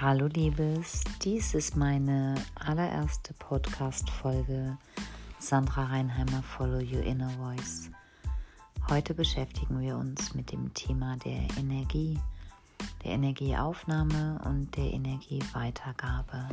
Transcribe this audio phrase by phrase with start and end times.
[0.00, 4.78] Hallo Liebes, dies ist meine allererste Podcast-Folge
[5.40, 7.90] Sandra Reinheimer Follow Your Inner Voice.
[8.88, 12.16] Heute beschäftigen wir uns mit dem Thema der Energie,
[13.02, 16.46] der Energieaufnahme und der Energieweitergabe.